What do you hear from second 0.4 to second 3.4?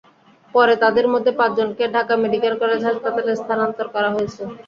পরে তাঁদের মধ্যে পাঁচজনকে ঢাকা মেডিকেল কলেজ হাসপাতালে